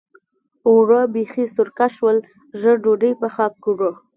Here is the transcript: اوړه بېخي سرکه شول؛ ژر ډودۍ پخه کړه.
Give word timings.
اوړه 0.67 1.01
بېخي 1.13 1.45
سرکه 1.55 1.87
شول؛ 1.95 2.17
ژر 2.59 2.75
ډودۍ 2.83 3.11
پخه 3.21 3.45
کړه. 3.63 3.91